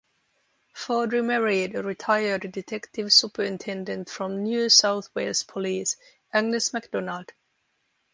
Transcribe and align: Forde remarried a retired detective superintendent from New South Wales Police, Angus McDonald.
Forde 0.73 1.11
remarried 1.13 1.75
a 1.75 1.83
retired 1.83 2.51
detective 2.51 3.13
superintendent 3.13 4.09
from 4.09 4.41
New 4.41 4.67
South 4.67 5.13
Wales 5.13 5.43
Police, 5.43 5.95
Angus 6.33 6.73
McDonald. 6.73 7.31